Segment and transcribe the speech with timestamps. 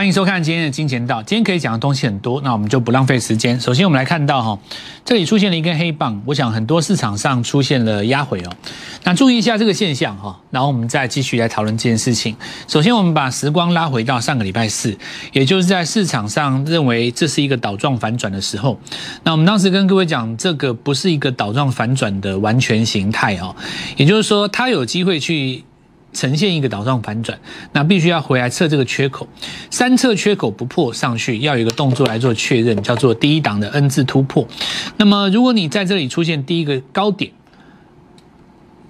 [0.00, 1.22] 欢迎收看今天的金钱道。
[1.22, 3.60] 今天可以讲的东西很多，那我们就不浪费时间。
[3.60, 4.58] 首先，我们来看到哈，
[5.04, 8.50] 这里出现了一根黑棒，我想很多市场上出现了压回哦。
[9.04, 12.34] 那注意一下这个现象哈，然后我们再继续来讨论这件事情。
[12.66, 14.96] 首先，我们把时光拉回到上个礼拜四，
[15.34, 18.80] 也就是在市场上认为这是一个倒状反转的时候。
[19.24, 23.54] 那我们当时跟各位讲，这个不是一个倒状反转的完全形态哦，
[23.98, 25.64] 也就是说，它有机会去。
[26.12, 27.38] 呈现一个倒状反转，
[27.72, 29.28] 那必须要回来测这个缺口，
[29.70, 34.46] 三测缺口不破上去，要有一个动作来做确认，叫做第一档的 N 字突破。
[34.96, 37.32] 那么如果你在这里出现第一个高点，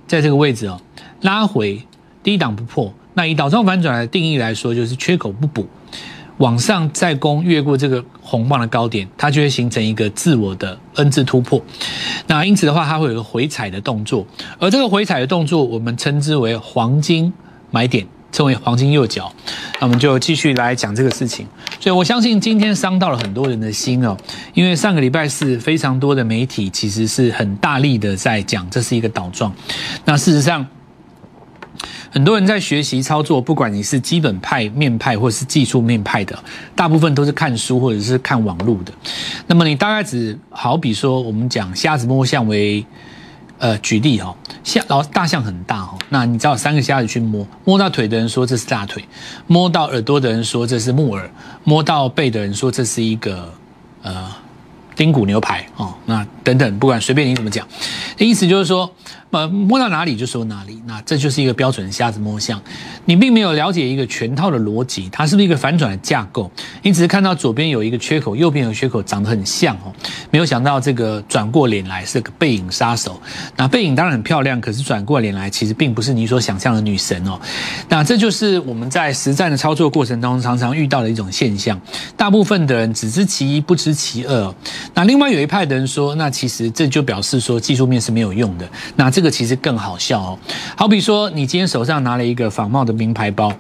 [0.07, 0.81] 在这个位置哦，
[1.21, 1.83] 拉回
[2.23, 5.69] 第一档不破，那以倒状反转的定义来说，就是缺口不补。
[6.41, 11.63] 往上再攻越过这个红棒的高点，它就会形成一个自我的 N 字突破。
[12.27, 14.27] 那因此的话，它会有个回踩的动作，
[14.59, 17.31] 而这个回踩的动作，我们称之为黄金
[17.71, 19.31] 买点，称为黄金右脚。
[19.81, 21.47] 那我们就继续来讲这个事情。
[21.79, 24.17] 所以我相信今天伤到了很多人的心哦，
[24.55, 29.53] 因为上个礼拜四非常多的媒体其实是很大力的在讲这是一个倒状。
[30.07, 30.67] 那事实上。
[32.13, 36.37] 很多人在学习操作，不管你是基本派、面派或是技术面派的，
[36.75, 38.93] 大部分都是看书或者是看网络的。
[39.47, 42.85] 那么你大概只好比说，我们讲瞎子摸象为，
[43.59, 49.05] 呃，举例哈，象老大象很大哈，那你找三个瞎子去摸，摸到腿的人说这是大腿，
[49.47, 51.31] 摸到耳朵的人说这是木耳，
[51.63, 53.55] 摸到背的人说这是一个
[54.03, 54.27] 呃
[54.97, 57.65] 丁骨牛排哦，那等等，不管随便你怎么讲，
[58.19, 58.93] 意思就是说。
[59.31, 62.61] 呃，摸到哪里就说哪里，那这就是一个标准的瞎子摸象。
[63.05, 66.51] 你并没有了解一个全套的逻辑，它是不是一个反转的架构？
[66.83, 69.93] 你只是看到左边有一个缺口，右边有缺口，长得很像哦。
[70.33, 73.21] 没有想到这个转过脸来是个背影杀手。
[73.57, 77.39] 那背影当然很漂亮，可是转过脸来其实并不是你所想象的女神哦。
[77.89, 81.81] 那这就是我们在实战的操作过程当中常常遇到的一种现象。
[82.17, 84.55] 大部分的人只知其一，不知其二。
[84.93, 88.69] 那另外有一派的人说，那其实这就表示说技术面是没有用的。
[88.97, 89.20] 那这。
[89.21, 90.39] 这个其实更好笑哦，
[90.75, 93.53] 好比说你今天手上拿了一个仿冒的名牌包，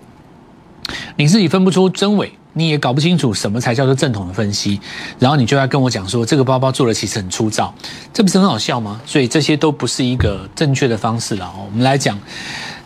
[1.16, 4.80] 你自己分不出真伪，你也搞不清楚什么才叫做正统的分析，
[5.18, 7.74] 然后你就要跟我讲说这个包包做的其实很粗糙，
[8.10, 9.02] 这不是很好笑吗？
[9.04, 11.66] 所以这些都不是一个正确的方式了哦。
[11.70, 12.18] 我们来讲，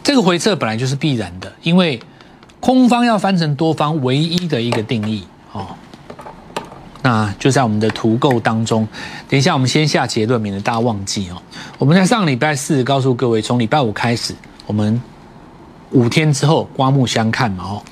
[0.02, 2.00] 这个回撤本来就是必然的，因为
[2.58, 5.68] 空方要翻成多方唯一的一个定义哦。
[7.06, 8.88] 那就在我们的图构当中，
[9.28, 11.36] 等一下我们先下结论，免得大家忘记哦。
[11.76, 14.34] 我们在上礼拜四告诉各位，从礼拜五开始，
[14.64, 14.98] 我们
[15.90, 17.82] 五天之后刮目相看嘛哦。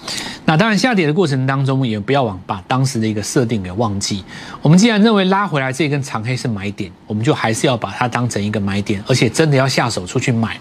[0.46, 4.24] 那当然下跌的过程当中，也不要往把当时的一个设定给忘记。
[4.62, 10.58] 我们既然认为拉回来这根长黑是买点，我们就还是要把它当成一个买点，而且真的要下手出去买。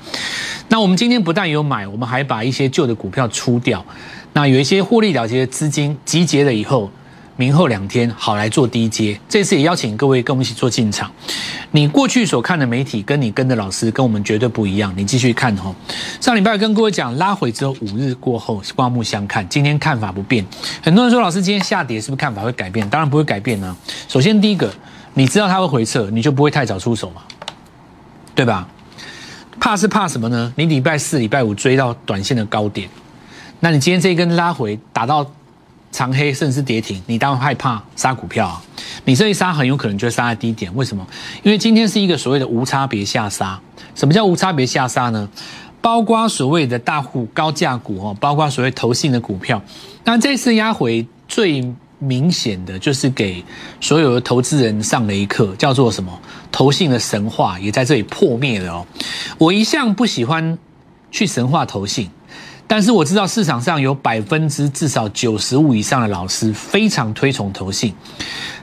[0.68, 3.85] 那我们今天不但有买，我们还把一些旧的股票出掉。
[4.33, 6.91] 那有一些获利了结的资金集结了以后。
[7.38, 11.09] 明后两天好来做低阶，这次也邀请各位跟我们一起做进场。
[11.72, 14.94] 你过去所看的媒体，跟你跟的老师跟我们绝对不一样。
[14.96, 15.74] 你继续看哦。
[16.19, 20.46] 上礼拜跟各位讲，拉回之后五日过后刮目相看，今天看法不变。
[20.84, 22.88] 很多人说老师今天下跌是不是看法会改变？
[22.90, 23.75] 当然不会改变呢。
[24.08, 24.72] 首先第一个，
[25.16, 27.22] 你知道它会回撤，你就不会太早出手嘛，
[28.36, 28.68] 对吧？
[29.59, 30.53] 怕是怕什么呢？
[30.58, 32.90] 你礼拜四、礼拜五追到短线的高点，
[33.62, 35.25] 那你今天这一根拉回打到。
[35.91, 38.62] 长黑甚至跌停，你当然害怕杀股票啊！
[39.06, 41.06] 你这一杀很有可能就会杀在低点，为什么？
[41.44, 43.59] 因为今天是一个所谓的无差别下杀。
[43.94, 45.30] 什么叫无差别下杀呢？
[45.81, 49.62] 包括所谓的大户高价股哦，包括所谓投信的股票。
[50.03, 53.44] 那这次压回最明显的就是给
[53.80, 56.18] 所有的投资人上了一课，叫做什么？
[56.51, 58.88] 投信的神话也在这里破灭了哦。
[59.38, 60.57] 我一向不喜欢
[61.09, 62.09] 去神话投信。
[62.71, 67.93] 但是我知道市场上有百分之至少九十五以上的老师非常推崇投信，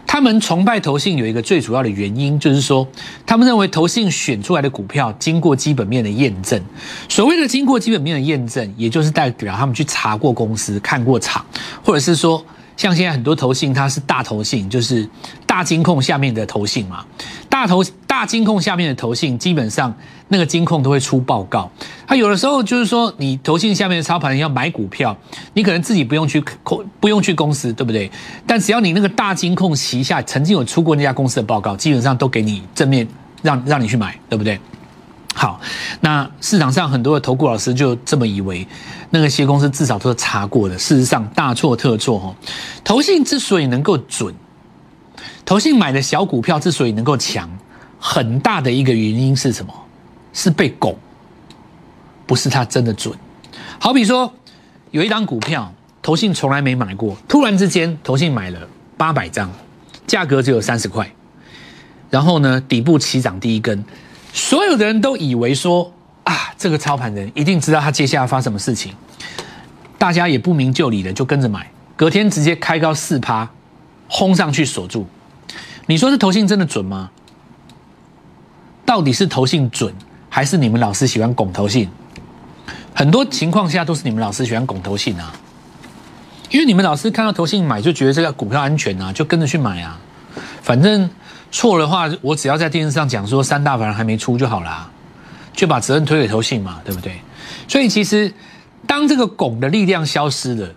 [0.07, 2.89] 他们崇拜投信有一个最主要的原因，就是说
[3.27, 6.59] 他们认为投信选出来的股票经过基本面的验证。
[7.07, 11.45] 所谓的经过基本面的验证，也就是代表他们去查过公司、看过厂，
[11.85, 12.43] 或者是说。
[12.79, 15.05] 像现在很多投信，它是大投信，就是
[15.45, 17.05] 大金控下面的投信嘛。
[17.59, 19.93] 大投大金控下面的投信，基本上
[20.29, 21.69] 那个金控都会出报告。
[22.07, 25.17] 它有的时候就是说，你投信下面的操盘人要买股票，
[25.55, 28.09] 你可能自己不用去控，不用去公司，对不对？
[28.47, 33.05] 但只要你那个大金控旗下曾经有出过那家公司的报告，基本上都给你正面
[33.43, 34.57] 让让你去买，对不对？
[35.35, 35.61] 好，
[36.01, 38.65] 那市场上很多的投顾老师就这么以为，
[39.11, 40.79] 那个些公司至少都是查过的。
[40.79, 42.37] 事实上大错特错哦。
[42.85, 44.33] 投信之所以能够准，
[45.49, 47.49] 投信买的小股票之所以能够强，
[47.99, 49.73] 很大的一个原因是什么？
[50.35, 50.95] 是被拱，
[52.27, 53.17] 不是它真的准。
[53.79, 54.31] 好比说
[54.91, 55.73] 有一张股票。
[56.01, 58.61] 投信从来没买过，突然之间投信买了
[58.97, 59.51] 八百张，
[60.07, 61.11] 价格只有三十块，
[62.09, 63.85] 然后呢底部起涨第一根，
[64.33, 65.93] 所有的人都以为说
[66.25, 68.95] 啊，这个操盘人一定知道他接下来发什么事情，
[69.99, 73.51] 大家也不明就里的就跟着买，隔天直接开高四趴，
[74.09, 75.07] 轰上去锁住。
[75.89, 77.09] 你说这投信真的准吗？
[78.85, 79.95] 到底是投信准，
[80.29, 81.89] 还是你们老师喜欢拱投信？
[82.95, 85.33] 很多情况下都是你们老师喜欢拱投信啊，
[86.51, 89.99] 因为你们老师看到投信买就觉得这个股票安全啊，就跟着去买啊。
[90.61, 91.09] 反正
[91.51, 94.91] 错的话，我只要在电视上讲说三大法人还没出就好啦，
[95.55, 97.19] 就把责任推给投信嘛，对不对？
[97.67, 98.31] 所以其实
[98.87, 100.69] 当这个拱的力量消失了，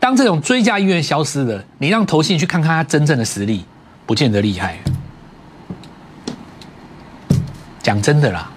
[0.00, 3.64] 当这种追加意愿消失了，你让投信去看看他真正的实力，
[4.08, 4.78] 不见得厉害。
[7.82, 8.50] 讲真的啦，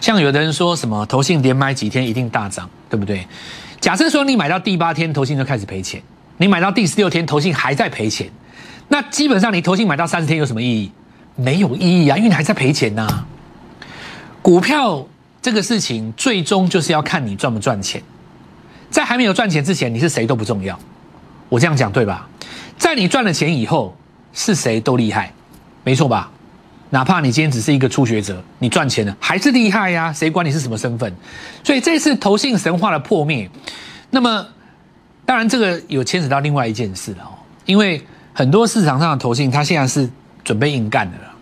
[0.00, 3.26] 像有的人说什么投信连买几天一定大涨，对不对？
[3.80, 6.00] 假设说你买到第八天投信就开始赔钱，
[6.36, 8.30] 你买到第十六天投信还在赔钱，
[8.86, 10.92] 那基本上你投信买到三十天有什么意义？
[11.34, 13.26] 没有意义啊，因为你还在赔钱呐。
[14.42, 15.04] 股票
[15.42, 18.00] 这个事情最终就是要看你赚不赚钱，
[18.90, 20.78] 在还没有赚钱之前，你是谁都不重要。
[21.48, 22.28] 我这样讲对吧？
[22.78, 23.96] 在你赚了钱以后，
[24.34, 25.32] 是谁都厉害，
[25.82, 26.30] 没错吧？
[26.90, 30.12] 哪怕你今天只是一个初学者，你赚钱了还是厉害呀？
[30.12, 31.12] 谁管你是什么身份？
[31.64, 33.50] 所以这次投信神话的破灭，
[34.10, 34.46] 那么
[35.24, 37.34] 当然这个有牵扯到另外一件事了哦，
[37.64, 38.00] 因为
[38.32, 40.08] 很多市场上的投信，它现在是
[40.44, 41.32] 准备硬干的了。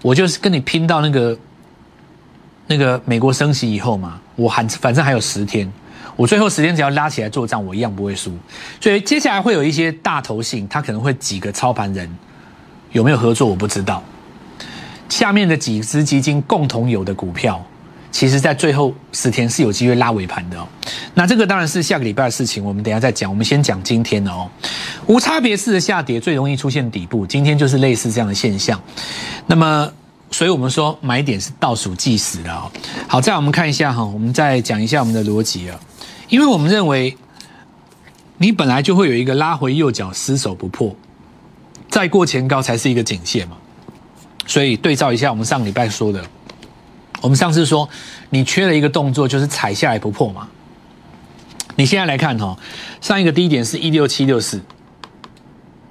[0.00, 1.38] 我就是跟你拼到那个
[2.66, 5.70] 那个美国升息以后嘛，我还反正还有十天，
[6.14, 8.32] 我最后十天只要拉起来做账，我一样不会输。
[8.80, 12.08] 所以接下来会有一些大头信，它可能会几个操盘人
[12.92, 14.02] 有没有合作，我不知道。
[15.08, 17.64] 下面的几只基金共同有的股票，
[18.10, 20.66] 其实在最后十天是有机会拉尾盘的哦。
[21.14, 23.30] 那这个当然是下个礼拜的事情，我们等下再讲。
[23.30, 24.50] 我们先讲今天的哦，
[25.06, 28.80] 无差别式的下跌最容易出现底部，今天就是类似这样的现象。
[29.46, 29.88] 那么，
[30.30, 32.70] 所以我们说买点是倒数计时的哦。
[33.06, 35.78] 好，再我们看一下哈，我们再讲一下我们的逻辑啊，
[36.28, 37.16] 因为我们认为
[38.38, 40.94] 你本来就会有一个拉回右脚失手不破，
[41.96, 43.56] 再过前高才是一个颈线嘛。
[44.46, 46.22] 所以对照一下我们上礼拜说的，
[47.22, 47.88] 我们上次说
[48.28, 50.46] 你缺了一个动作，就是踩下来不破嘛。
[51.76, 52.54] 你现在来看哈，
[53.00, 54.60] 上一个低点是一六七六四，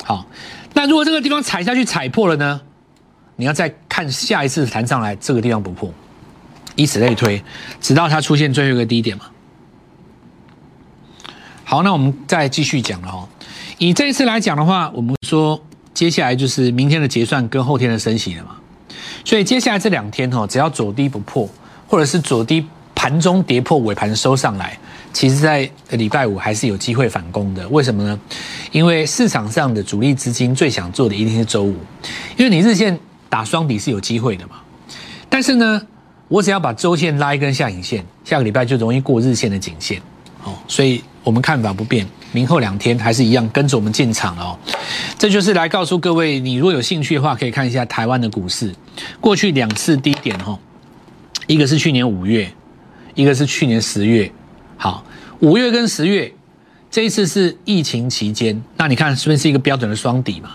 [0.04, 0.28] 好，
[0.75, 2.62] 那如果这个地方踩下去踩破了呢？
[3.38, 5.92] 你要再看下一次弹上来这个地方不破，
[6.75, 7.44] 以此类推，
[7.81, 9.25] 直到它出现最后一个低点嘛。
[11.63, 13.28] 好，那我们再继续讲了哈。
[13.80, 15.60] 以这一次来讲的话，我们说。
[15.95, 18.57] 接下来就是明天的结算跟后天的升息了嘛，
[19.24, 21.50] 所以接下来这两天哈，只要左低不破，
[21.88, 22.63] 或者是左低
[22.94, 24.77] 盘中跌破尾盘收上来，
[25.13, 27.65] 其实在礼拜五还是有机会反攻的。
[27.69, 28.19] 为什么呢？
[28.74, 31.77] 因为市场上的主力资金最想做的一定是周五，
[32.36, 33.00] 因为你日线
[33.30, 34.57] 打双底是有机会的嘛。
[35.30, 35.81] 但是呢，
[36.27, 40.01] 我只要把周线拉一根下影线，下个礼拜就容易过日线的颈线。
[40.44, 42.06] 哦，所以我们看法不变。
[42.36, 44.60] 明后两天还是一样跟着我们进场哦，
[45.18, 48.76] 这就是来告诉各位，你如果有兴趣的话，可以看一下台湾的股市
[49.22, 50.60] 过去两次低点哈，
[51.48, 52.52] 一个是去年五月，
[53.14, 54.30] 一个是去年十月。
[54.76, 55.06] 好，
[55.40, 56.30] 五月跟十月
[56.92, 60.52] 这一次是疫情期间，那你看是不是一个标准的双底嘛？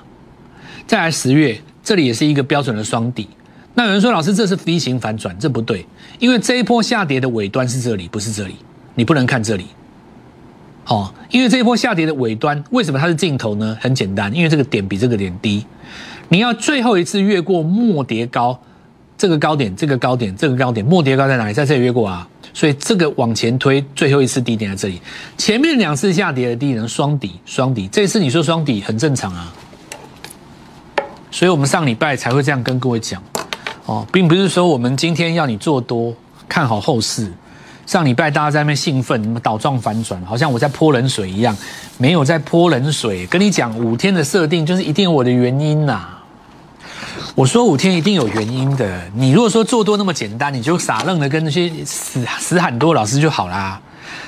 [0.86, 3.26] 再来十月，这里也是一个标准的双底。
[3.72, 5.86] 那有人说老师这是 V 型反转，这不对，
[6.18, 8.56] 因为这一波下跌的尾端是这里，不是这里，
[8.94, 9.66] 你不能看这里。
[10.86, 13.76] 哦，因为这一波下跌的尾端，为什么它是尽头呢？
[13.80, 15.64] 很简单，因为这个点比这个点低，
[16.28, 18.58] 你要最后一次越过末跌高，
[19.16, 21.52] 这个高点，这个高点，这个高点，末跌高在哪里？
[21.52, 25.00] 在这里越过啊，所以这个往前推，最后一次低点在这里。
[25.36, 29.52] 前面两次下跌的低点双底，双底，这次你说双底很正常啊，
[31.30, 33.22] 所以我们上礼拜才会这样跟各位讲，
[33.86, 36.12] 哦，并不是说我们今天要你做多，
[36.48, 37.30] 看好后市。
[37.90, 41.56] 上礼拜大家在那边兴奋，什么倒状反转，好像我在泼冷水一样，
[41.98, 43.26] 没有在泼冷水。
[43.26, 46.06] 跟你讲，五天的设定就是一定有我的原因呐。
[47.34, 49.02] 我说五天一定有原因的。
[49.16, 53.80] 你如果说做多那么简单，你就傻愣的跟那些死死喊多老师就好啦。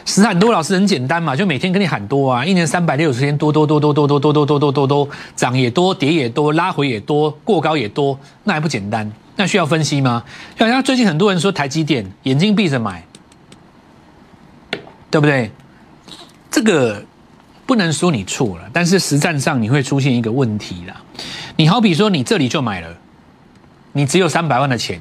[0.04, 9.08] 死喊多老师很简单嘛，就每天跟你喊多啊，一年三百六十天多多多多多多多多多多多多涨也多，跌也多，拉回也多，过高也多，那还不简单？
[9.36, 10.24] 那需要分析吗？
[10.58, 13.04] 好像最近很多人说台积电，眼睛闭着买。
[15.12, 15.52] 对不对？
[16.50, 17.04] 这个
[17.66, 20.96] 不能说你错了，但是实战上你会出现一个问题啦。
[21.56, 22.88] 你好比说你这里就买了，
[23.92, 25.00] 你只有三百万的钱，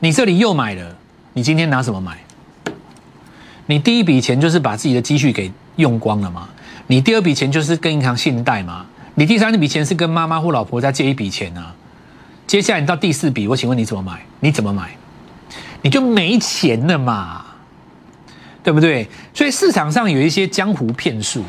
[0.00, 0.96] 你这里又买了，
[1.32, 2.18] 你今天拿什么买？
[3.66, 6.48] 你第一笔钱就是把自己的积蓄给用光了嘛，
[6.88, 8.84] 你第二笔钱就是跟银行信贷嘛，
[9.14, 11.72] 你第三笔钱是跟妈妈或老婆再借一笔钱啊。
[12.48, 14.20] 接下来你到第四笔，我请问你怎么买？
[14.40, 14.90] 你怎么买？
[15.82, 17.44] 你就没钱了嘛，
[18.62, 19.08] 对不对？
[19.34, 21.42] 所以市场上有一些江湖骗术，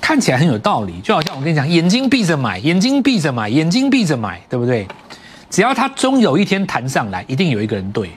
[0.00, 4.86] 看起来很有道理，就好像我跟你讲，眼睛闭着买，眼睛闭着买，眼睛闭着买，对不对？
[5.50, 8.10] 只要它终有一天弹上来，一定有一个人对，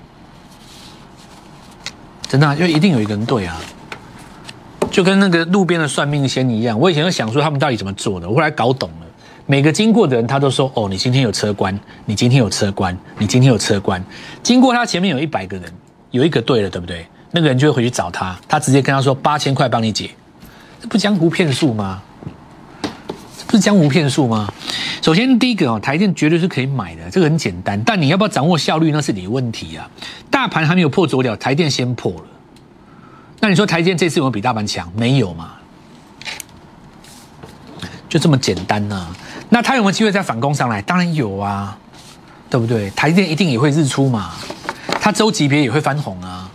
[2.28, 3.60] 真的，就一定有一个人对啊，
[4.92, 6.78] 就跟那个路边的算命仙一样。
[6.78, 9.08] 我以前就想说他们到底怎么做的，我后来搞懂了。
[9.48, 14.02] 每个经过的人，他都说：“哦，你今天有车关，你今天有车关，你今天有车关。”
[14.44, 15.70] 经过他前面有一百个人，
[16.12, 17.06] 有一个对了，对不对？
[17.32, 20.12] 那个人就会回去找他，他直接跟他说：“八千块帮你解。”
[20.82, 22.02] 这不江湖骗术吗？
[22.84, 24.52] 这不是江湖骗术吗？
[25.02, 27.82] 首先第一个哦，台电绝对是可以买的，这个很简单。
[27.84, 29.90] 但你要不要掌握效率，那是你的问题啊。
[30.30, 32.24] 大盘还没有破左了，台电先破了。
[33.40, 34.92] 那你说台电这次有没有比大盘强？
[34.96, 35.52] 没有嘛？
[38.10, 39.08] 就这么简单呐。
[39.50, 40.82] 那他有没有机会再反攻上来？
[40.82, 41.78] 当然有啊，
[42.50, 42.90] 对不对？
[42.92, 44.34] 台电一定也会日出嘛，
[45.00, 46.51] 它周级别也会翻红啊。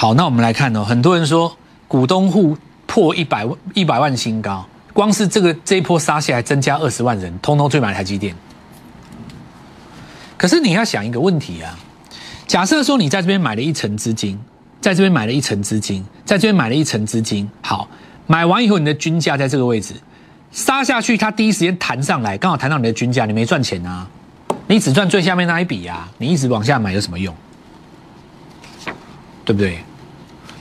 [0.00, 1.54] 好，那我们来看哦，很多人说
[1.86, 8.34] 股东户破一百万一百万新高，光是这个这一波杀下来，增加二十万人，通通追买台积电。
[10.38, 11.78] 可是你要想一个问题啊，
[12.46, 14.40] 假设说你在这边买了一层资金，
[14.80, 17.86] 在这边买了一层资金，在这边买了一层资金，好，
[18.26, 19.92] 买完以后你的均价在这个位置。
[20.50, 24.08] 杀下去，它第一时间弹上来，刚好弹到你的均价，你没赚钱啊？
[24.66, 26.08] 你只赚最下面那一笔啊！
[26.16, 27.36] 你一直往下买有什么用？
[29.44, 29.78] 对不对？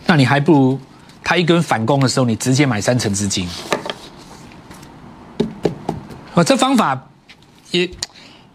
[0.10, 0.80] 那你还不如
[1.24, 3.48] 它一根反攻的时候，你直接买三成资金。
[6.34, 7.00] 我这方法
[7.70, 7.88] 也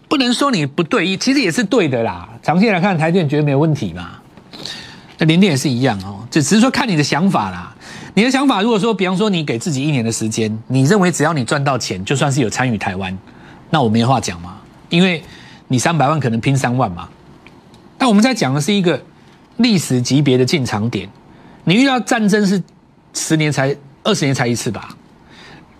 [0.08, 2.28] 不能说你不对，其实也是对的啦。
[2.42, 4.16] 长期来看，台电绝对没有问题嘛。
[5.18, 7.73] 那联电也是一样哦，只只是说看你的想法啦。
[8.14, 13.16] 你的想法，如果说，比方说你给自己一年的时间，你认为只要你赚到钱，就算是有参与台湾，
[13.70, 14.56] 那我没话讲嘛？
[14.88, 15.23] 因为
[15.68, 17.08] 你三百万可能拼三万嘛。
[17.96, 19.00] 但我们在讲的是一个
[19.58, 21.08] 历史级别的进场点，
[21.64, 22.62] 你遇到战争是
[23.12, 24.94] 十年才、二十年才一次吧？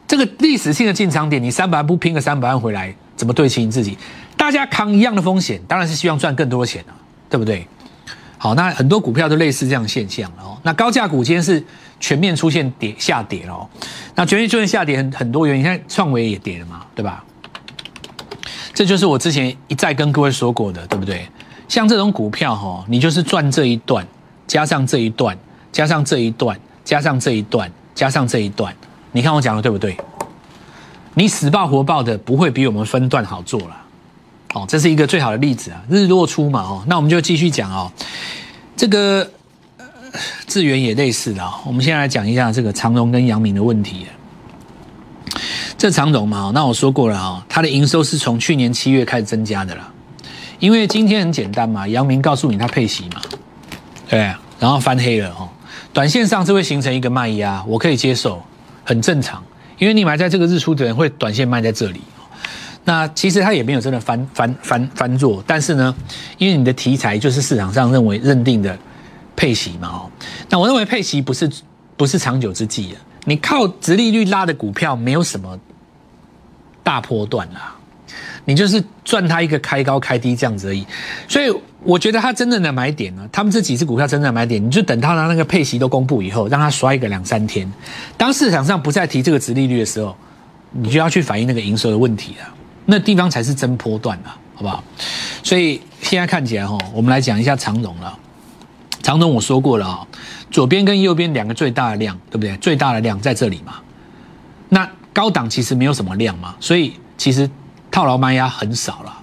[0.07, 3.97] 这个历史性的进场点，你三百万不拼个三百万回来，怎么对齐你自己？
[4.37, 6.93] 大家扛一样的风险，当然是希望赚更多的钱啊，
[7.31, 7.67] 对不对？
[8.39, 10.59] 好，那很多股票都类似这样现象哦。
[10.63, 11.65] 那高价股今天是。
[12.01, 13.67] 全面出现跌下跌了，
[14.15, 17.25] 那全面出现下跌很很多原因，现在创维也跌了嘛，对吧？
[18.75, 21.27] 这就是我之前一再跟各位说过的，对不对？
[21.67, 24.07] 像这种股票哈，你就是赚这一段，
[24.47, 25.39] 加上这一段，
[25.75, 28.73] 加上这一段，加上这一段，加上这一段，
[29.11, 29.97] 你看我讲的对不对？
[31.15, 33.77] 你死抱活抱的不会比我们分段好做了，
[34.55, 37.91] 哦，这是一个最好的例子啊，日落出嘛，哦，那我们就继续讲哦，
[38.77, 39.29] 这个。
[40.47, 44.07] 智源也类似的，我们现在来讲一下这个长荣跟阳明的问题。
[45.77, 49.93] 这长荣嘛，那我说过了啊，它的营收是从去年七月开始增加的啦。
[50.61, 53.21] 因为今天很简单嘛，阳明告诉你它配息嘛，
[54.09, 54.21] 对，
[54.61, 55.49] 然后翻黑了哦。
[55.95, 58.43] 短线上这会形成一个卖压，我可以接受，
[58.85, 59.43] 很正常。
[59.79, 62.03] 因为你买在这个日出的人会短线卖在这里。
[62.85, 65.95] 那其实它也没有真的翻翻翻翻做，但是呢，
[66.37, 68.79] 因为你的题材就是市场上认为认定的。
[69.37, 70.11] 配息嘛，哦，
[70.49, 71.51] 那我认为配息不是
[71.97, 72.97] 不是长久之计啊。
[73.25, 75.59] 你靠直利率拉的股票没有什么
[76.85, 77.75] 大波段啦，
[78.45, 80.87] 你就是赚它一个开高开低这样子而已。
[81.27, 81.53] 所以
[81.85, 87.71] 我觉得它真正的买点呢，他们这几只股票真正的买点，你就等它的那个配息都公布以后，让它刷一个两三天。
[88.17, 90.17] 当市场上不再提这个值利率的时候，
[90.73, 92.55] 你就要去反映那个营收的问题了。
[92.87, 94.83] 那地方才是真波段啊，好不好？
[95.43, 98.19] 所以现在看起来哈，我们来讲一下长荣了。
[99.03, 100.07] 长东我说过了啊，
[100.51, 102.57] 左边跟右边两个最大的量，对不对？
[102.57, 103.75] 最大的量在这里嘛。
[104.71, 107.49] 那高档其实没有什么量嘛，所以其实
[107.91, 109.15] 套牢卖压很少了。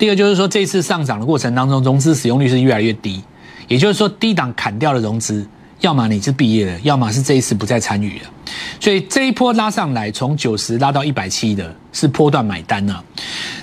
[0.00, 3.22] 第二就是说，这次上涨的过程当中，融资使用率是越来越低，
[3.68, 5.46] 也就是说，低档砍掉了融资，
[5.80, 8.24] 要么你是毕业了，要么是这一次不再参与了。
[8.80, 13.04] 所以这一波拉上来，从九十拉到一百七的，是波段买单啊。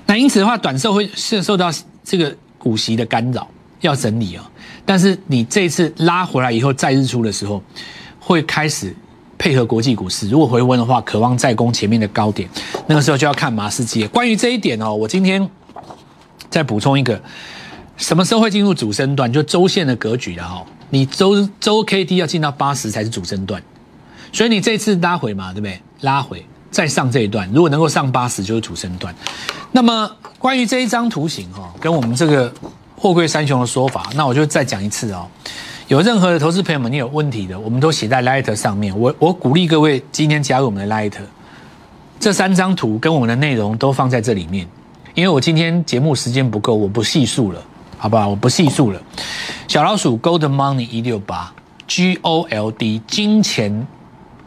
[0.05, 1.71] 那因此的话，短寿会是受到
[2.03, 3.47] 这个股息的干扰，
[3.81, 4.47] 要整理啊。
[4.85, 7.63] 但是你这一次拉回来以后再日出的时候，
[8.19, 8.95] 会开始
[9.39, 10.29] 配合国际股市。
[10.29, 12.47] 如果回温的话，渴望再攻前面的高点，
[12.85, 14.05] 那个时候就要看马士基。
[14.05, 15.49] 关于这一点哦，我今天
[16.49, 17.21] 再补充一个，
[17.97, 19.31] 什么时候会进入主升段？
[19.31, 23.61] 就周线的格局的哈，你周周 K D 要进到八十才是主升段，
[24.31, 25.81] 所以你这次拉回嘛，对不对？
[26.01, 29.13] 拉回再上这一段，如果能够上八十就是主升段。
[29.71, 32.53] 那么关于这一张图形哈，跟我们这个。
[32.99, 35.27] 货柜三雄的说法，那我就再讲一次哦。
[35.87, 38.99] 有任何的投资朋友们，你有问题的，我们都写在 Light 上面。
[38.99, 41.13] 我我鼓励各位今天加入我们的 Light，
[42.19, 44.67] 这三张图跟我们的内容都放在这里面。
[45.17, 47.59] 因为我今天节目时间不够，我不细数了，
[47.97, 48.27] 好不好？
[48.27, 49.01] 我不细数了。
[49.67, 51.51] 小老鼠 Gold Money 一六八
[51.87, 53.87] G O L D 金钱，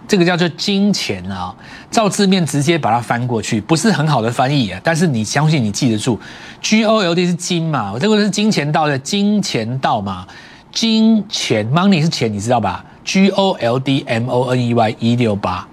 [0.06, 1.52] 这个叫做金钱啊。
[1.90, 4.80] 照字面直接把它翻过去，不是很好的翻译啊。
[4.84, 6.16] 但是你相信你记得住
[6.62, 7.90] ，G O L D 是金嘛？
[7.92, 10.24] 我这个是金钱道的金钱道嘛？
[10.70, 15.66] 金钱 Money 是钱，你知道吧？G O L D M O N E Y 一六八。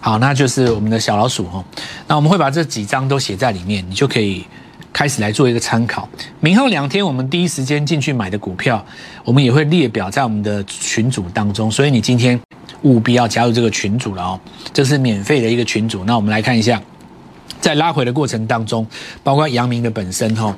[0.00, 1.64] 好，那就是我们的小老鼠哈。
[2.06, 4.44] 那我们会把这几张都写在里面，你就可以
[4.92, 6.08] 开始来做一个参考。
[6.40, 8.84] 明后两天我们第一时间进去买的股票，
[9.24, 11.70] 我们也会列表在我们的群组当中。
[11.70, 12.40] 所以你今天
[12.82, 14.40] 务必要加入这个群组了哦，
[14.72, 16.04] 这是免费的一个群组。
[16.04, 16.80] 那我们来看一下，
[17.60, 18.86] 在拉回的过程当中，
[19.22, 20.56] 包括阳明的本身哈，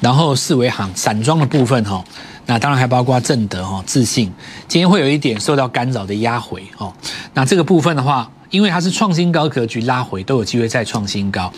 [0.00, 2.04] 然后四维行散装的部分哈。
[2.44, 4.30] 那当然还包括正德哈、自信，
[4.66, 6.92] 今天会有一点受到干扰的压回哦。
[7.34, 11.52] 那这个部分的话，因为它是创新高格局拉回，都有机会再创新高。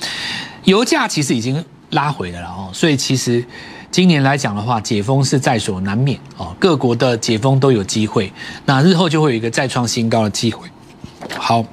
[0.64, 3.44] 油价其实已经拉回了哦，所以其实
[3.90, 6.56] 今年来讲的话，解封是在所难免哦。
[6.58, 8.32] 各国的解封都有机会，
[8.64, 10.66] 那日后就会有一个再创新高的机会。
[11.36, 11.64] 好，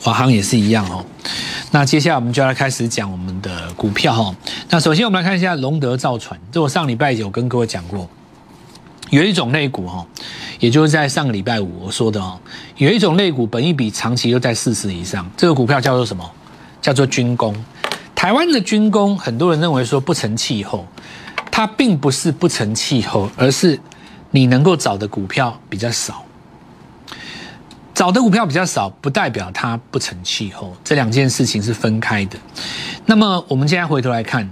[0.00, 1.04] 华航也是一样哦。
[1.70, 4.34] 那接下来我们就要来开始讲我们的股票哈。
[4.68, 8.08] 那首先我们来看一下龙德造船，这我上礼拜有跟各位讲过。
[9.10, 10.06] 有一种类股哈，
[10.62, 12.38] 也就是在上个礼拜五我说的哦，
[12.76, 15.28] 有一种类股，本一比长期都在四十以上。
[15.36, 16.24] 这个股票叫做什么？
[16.80, 17.52] 叫做军工。
[18.14, 20.86] 台湾的军工，很多人认为说不成气候，
[21.50, 23.76] 它并不是不成气候，而是
[24.30, 26.24] 你能够找的股票比较少。
[27.92, 32.38] 找的股票比较少，不代表它不成气候，这两件事情是分开的。
[33.04, 34.48] 那么我们现在回头来看。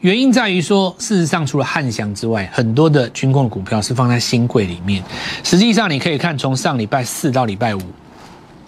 [0.00, 5.04] 原因在于说，事实上除了汉翔之外，很多的军工股票是放在新贵里面。
[5.44, 7.80] 实际上，你可以看从上礼拜四到礼拜五，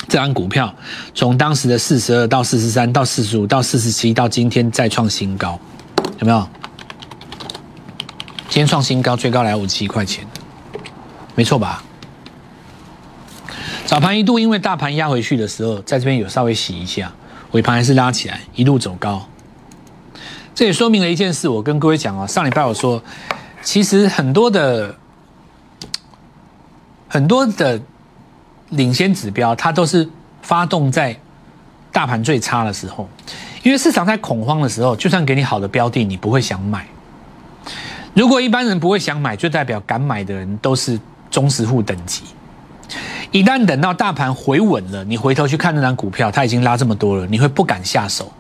[0.09, 0.75] 这张股票
[1.15, 5.59] 从当时的四十二到四十三到四十五到四十七，到今天再创新高，
[6.19, 6.47] 有没有？
[8.51, 10.27] 今天创新高，最高来五七块钱，
[11.35, 11.83] 没错吧？
[13.87, 17.11] 早盘一度因为大盘压回去的时候，在这边有稍微洗一下，
[17.53, 19.27] 尾盘还是拉起来，一路走高。
[20.55, 23.03] 这也说明了一件事，我跟各位讲哦，上礼拜我说，
[23.63, 24.95] 其实很多的
[27.09, 27.81] 很多的
[28.71, 30.09] 领先指标，它都是
[30.43, 31.19] 发动在
[31.91, 33.09] 大盘最差的时候，
[33.63, 36.87] 因为市场在恐慌的时候，就算给你好的标的，你不会想买。
[38.15, 42.25] 如果一般人不会想买，就代表敢买的人都是中实户等级。
[43.31, 48.31] 一旦等到大盘回稳了，你回头去看那张股票，它已经拉这么多了，你会不敢下手。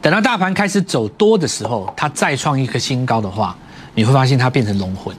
[0.00, 3.56] 等到大盘开始走多的时候，它再创一个新高的话，
[3.94, 5.14] 你会发现它变成龙魂。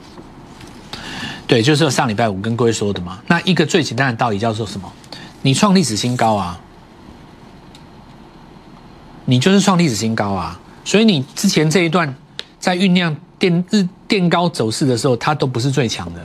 [1.46, 3.18] 对，就是上礼拜五跟各位说的嘛。
[3.26, 4.90] 那一个最简单的道理叫做什么？
[5.42, 6.60] 你创历史新高啊，
[9.24, 10.58] 你就是创历史新高啊。
[10.84, 12.14] 所以你之前这一段
[12.58, 16.20] 在酝酿垫日垫高走势的时候，它都不是最强的。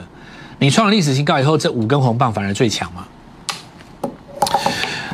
[0.58, 3.04] 你创了历史新高以后，这五根红棒反而最强嘛。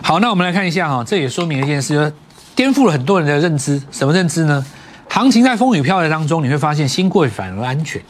[0.03, 2.13] 好，那我们来看一下哈，这也说明一件事。
[2.63, 4.65] 颠覆了很多人的认知，什么认知呢？
[5.09, 8.01] 行情在风雨飘摇当中，你会发现新贵反而安全。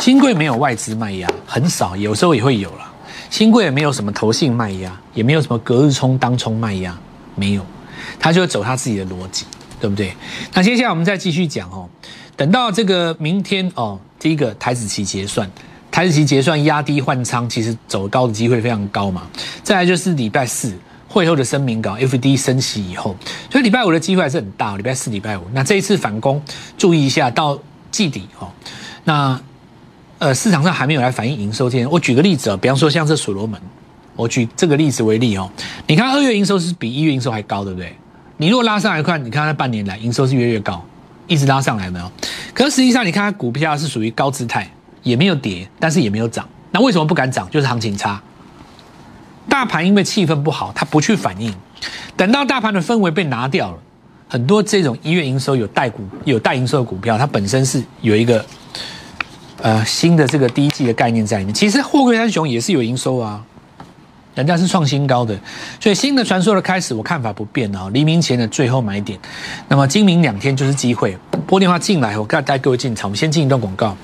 [0.00, 2.92] 新贵没有外资卖压，很少，有时候也会有了。
[3.30, 6.98] 新贵也没有什么投信卖压，也没有什么隔日冲、当冲卖压，
[7.36, 7.64] 没有，
[8.18, 9.46] 他就会走他自己的逻辑，
[9.80, 10.12] 对不对？
[10.52, 11.88] 那接下来我们再继续讲哦。
[12.36, 15.48] 等到这个明天哦，第一个台子期结算，
[15.92, 19.28] 台子期结算压低换仓，其实走高的机会非常高嘛。
[19.62, 20.76] 再来就是礼拜四。
[21.12, 23.14] 会后的声明稿，F D 升息以后，
[23.50, 24.78] 所以礼拜五的机会还是很大。
[24.78, 26.42] 礼拜四、礼拜五，那这一次反攻，
[26.78, 27.58] 注意一下到
[27.90, 28.48] 季底哦。
[29.04, 29.38] 那
[30.18, 31.90] 呃，市场上还没有来反映营收这件。
[31.90, 33.60] 我举个例子哦，比方说像这所罗门，
[34.16, 35.50] 我举这个例子为例哦。
[35.86, 37.94] 你看二月营收是比一月营收还高，对不对？
[38.38, 40.82] 你如果拉上来看，你看它半年来营收是越越高，
[41.26, 42.10] 一直拉上来没有？
[42.54, 44.66] 可是实际上你看它股票是属于高姿态，
[45.02, 46.48] 也没有跌，但是也没有涨。
[46.70, 47.46] 那为什么不敢涨？
[47.50, 48.22] 就是行情差。
[49.48, 51.54] 大盘因为气氛不好，它不去反应。
[52.16, 53.78] 等到大盘的氛围被拿掉了，
[54.28, 58.44] 很多这种一月营收有带股、有带营收的股票，它本身是有一个
[59.60, 61.52] 呃新的这个第一季的概念在里面。
[61.52, 63.44] 其实货柜三雄也是有营收啊，
[64.34, 65.36] 人家是创新高的，
[65.80, 67.90] 所以新的传说的开始，我看法不变啊。
[67.92, 69.18] 黎明前的最后买点，
[69.68, 71.16] 那么今明两天就是机会。
[71.46, 73.08] 拨电话进来，我带各位进场。
[73.08, 73.96] 我们先进一段广告。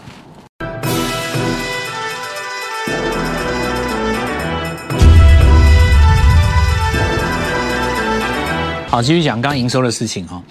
[8.91, 10.43] 好，继续讲刚刚营收的事情哈。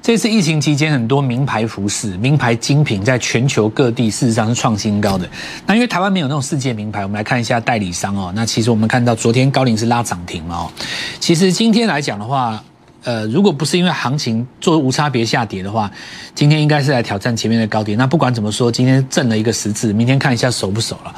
[0.00, 5.28] 这次疫情期间，很多名牌服饰、名牌精品在全球各地事实上是创新高的。
[5.66, 8.32] 那因为台湾没有那种世界名牌，我们来看一下代理商哦。
[8.34, 10.72] 那其实我们看到昨天高龄是拉涨停嘛哦。
[11.20, 12.64] 其实今天来讲的话，
[13.04, 15.90] 呃，如果不是因为行情做无差别下跌的话，
[16.34, 17.98] 今天应该是来挑战前面的高点。
[17.98, 21.14] 那不管怎么说，今天挣了一个十字，明天看一下守不守了。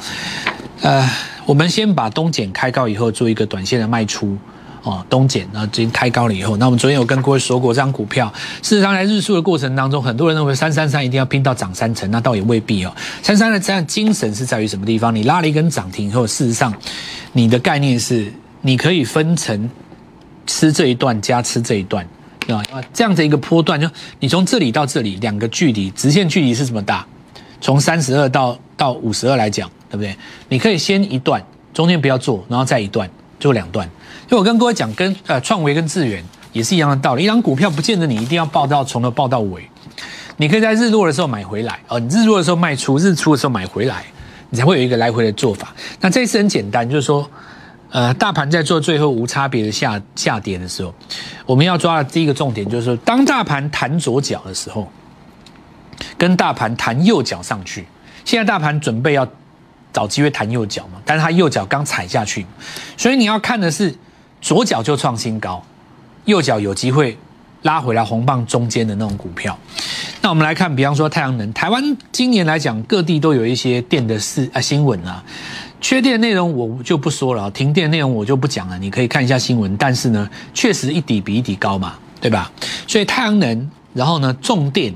[0.81, 1.09] 呃，
[1.45, 4.37] 我们先把东减开高以后做一个短线的卖出。
[4.85, 12.95] 哦，东减，那今天开高了以后，那我们昨天有跟各位说过，这张股票事实上在日出的过程当中，很多人认为三三三一定要拼到涨三成，那倒也未必哦。
[13.23, 15.13] 三三的这样精神是在于什么地方？
[15.15, 16.71] 你拉了一根涨停以后，事实上
[17.33, 19.67] 你的概念是你可以分成
[20.45, 22.07] 吃这一段加吃这一段，
[22.47, 22.61] 啊，
[22.93, 27.03] 这样的一个波段，就你从这里到这里两个距离，直线距离是这么大？
[27.59, 30.15] 从三十二到到五十二来讲，对不对？
[30.49, 31.43] 你可以先一段，
[31.73, 33.89] 中间不要做，然后再一段，就两段。
[34.27, 37.23] 就我跟各位讲，跟呃创维跟智远也是一样的道理。
[37.23, 39.69] 一张股票不见得你一定要报到从头报到尾，
[40.37, 44.03] 你可以在日落的时候买回来哦，你日落的时候卖出，日出的时候买回来，
[44.49, 45.73] 你才会有一个来回的做法。
[46.01, 47.29] 那这次很简单，就是说，
[47.91, 50.93] 呃，大盘在做最后无差别的下下跌的时候，
[51.45, 54.91] 我们要抓的第一个重点就是说，当大盘弹左脚的时候，
[56.17, 57.85] 跟大盘弹右脚上去。
[58.23, 59.27] 现在大盘准备要
[59.95, 62.45] 找机会弹右脚嘛，但是他右脚刚踩下去，
[62.97, 63.95] 所以你要看的是。
[64.41, 65.63] 左脚就创新高，
[66.25, 67.17] 右脚有机会
[67.63, 69.57] 拉回来红棒中间的那种股票。
[70.21, 75.23] 那我们来看，比方说太阳能，台湾今年来讲，各地都有一些电的事啊新闻啊。
[75.81, 79.75] 缺电内容我就不说了，停电内容我就不讲了，你可以看一下新闻。
[79.77, 82.51] 但是呢，确实一底比一底高嘛，对吧？
[82.85, 84.93] 所以太阳能，然后呢，重电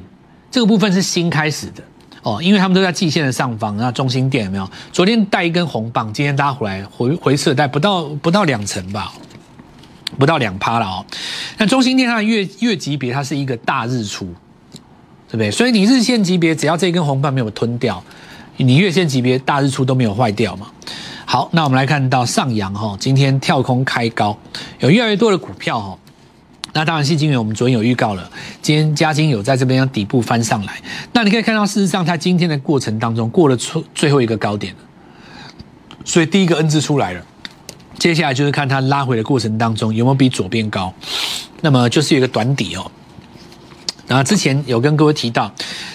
[0.52, 1.82] 这个部分是新开始的
[2.24, 3.76] 哦，因为他们都在季线的上方。
[3.78, 4.70] 那中心点有没有？
[4.92, 9.14] 昨天带一根红棒，今天拉回来回回撤带不到不到两成吧。
[10.18, 11.06] 不到两趴了哦，
[11.60, 14.26] 那中心电它的月月级别它是一个大日出，
[15.28, 15.52] 对不对？
[15.52, 18.04] 所以你日线级别只要这根红棒没有吞掉，
[18.58, 20.66] 你月线级别大日出都没有坏掉嘛。
[21.26, 24.36] 好，那我们来看到上扬哈，今天跳空开高，
[24.80, 25.98] 有越来越多的股票哈。
[26.72, 28.30] 那当然，细金元我们昨天有预告了，
[28.62, 30.80] 今天嘉金有在这边底部翻上来。
[31.12, 34.76] 那你可以看到，事实上它今天的过程当中过了出最后一个高点，
[36.06, 37.26] 所以第一个 N 字出来了。
[37.98, 40.94] 接下来就是看它拉回的过程当中有没有比左边高，
[41.62, 42.92] 那么就是有一个短底哦。
[44.08, 45.52] 然后之前有跟各位提到，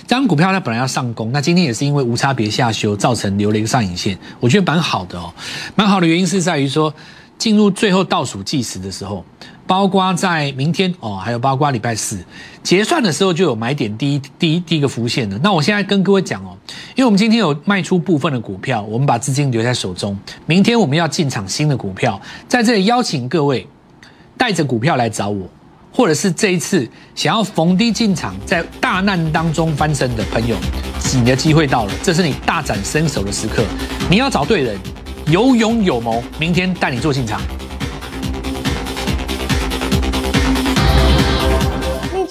[0.07, 5.33] 这张股票它本来要上攻，那今天也是因为无差别下修造成留了一个上影线，我觉得蛮好的哦。
[5.77, 6.93] 蛮好的原因是在于说
[7.39, 9.25] 进入最后倒数计时的时候。
[9.67, 12.23] 包括在明天哦，还有包括礼拜四
[12.63, 15.39] 结算的时候就有买点第一第一第一个浮现的。
[15.43, 16.57] 那我现在跟各位讲哦，
[16.95, 20.19] 因为我们今天有卖出部分的股票，我们把资金留在手中。
[20.47, 23.67] 明天我们要进场新的股票，在这里邀请各位
[24.37, 25.49] 带着股票来找我，
[25.93, 30.57] 或者是这一次想要逢低进场，在大难当中翻身的朋友，
[31.15, 33.65] 你的机会到了，这是你大展身手的时刻。
[34.11, 34.79] 你要找对人，
[35.27, 37.41] 有勇有谋，明天带你做进场。